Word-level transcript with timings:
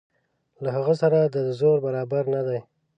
له 0.63 0.69
هغه 0.77 0.93
سره 1.01 1.19
د 1.23 1.35
ده 1.45 1.53
زور 1.59 1.77
برابر 1.85 2.23
نه 2.35 2.41
دی. 2.47 2.59